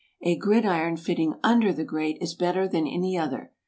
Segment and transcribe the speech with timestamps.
[0.23, 3.51] A gridiron fitting under the grate is better than any other.